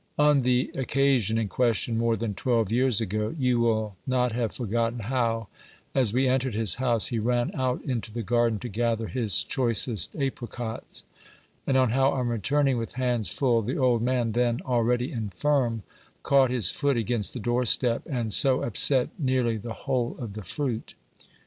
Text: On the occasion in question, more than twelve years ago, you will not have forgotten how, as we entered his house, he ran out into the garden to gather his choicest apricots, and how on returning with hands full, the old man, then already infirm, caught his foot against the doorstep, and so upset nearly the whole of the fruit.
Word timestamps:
On 0.17 0.41
the 0.41 0.71
occasion 0.73 1.37
in 1.37 1.47
question, 1.47 1.95
more 1.95 2.15
than 2.17 2.33
twelve 2.33 2.71
years 2.71 3.01
ago, 3.01 3.35
you 3.37 3.59
will 3.59 3.97
not 4.07 4.31
have 4.31 4.51
forgotten 4.51 5.01
how, 5.01 5.47
as 5.93 6.11
we 6.11 6.27
entered 6.27 6.55
his 6.55 6.77
house, 6.81 7.09
he 7.09 7.19
ran 7.19 7.51
out 7.53 7.83
into 7.83 8.11
the 8.11 8.23
garden 8.23 8.57
to 8.61 8.67
gather 8.67 9.07
his 9.09 9.43
choicest 9.43 10.15
apricots, 10.15 11.03
and 11.67 11.77
how 11.77 12.13
on 12.13 12.29
returning 12.29 12.79
with 12.79 12.93
hands 12.93 13.29
full, 13.29 13.61
the 13.61 13.77
old 13.77 14.01
man, 14.01 14.31
then 14.31 14.59
already 14.65 15.11
infirm, 15.11 15.83
caught 16.23 16.49
his 16.49 16.71
foot 16.71 16.97
against 16.97 17.35
the 17.35 17.39
doorstep, 17.39 18.01
and 18.07 18.33
so 18.33 18.63
upset 18.63 19.09
nearly 19.19 19.55
the 19.55 19.73
whole 19.85 20.15
of 20.17 20.33
the 20.33 20.41
fruit. 20.43 20.95